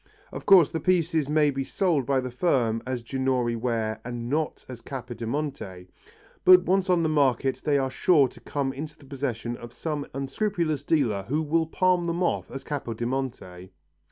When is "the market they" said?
7.03-7.77